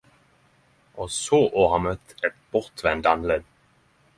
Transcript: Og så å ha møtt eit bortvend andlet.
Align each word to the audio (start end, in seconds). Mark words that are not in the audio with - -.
Og 1.03 1.11
så 1.17 1.41
å 1.63 1.65
ha 1.73 1.79
møtt 1.83 2.15
eit 2.29 2.41
bortvend 2.57 3.11
andlet. 3.15 3.49